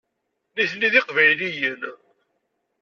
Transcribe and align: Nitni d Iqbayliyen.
Nitni 0.55 0.89
d 0.93 0.95
Iqbayliyen. 0.99 1.81